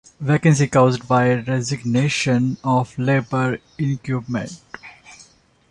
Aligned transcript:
Vacancy 0.19 0.65
caused 0.65 1.07
by 1.07 1.31
resignation 1.43 2.57
of 2.63 2.97
Labour 2.97 3.59
incumbent. 3.77 4.59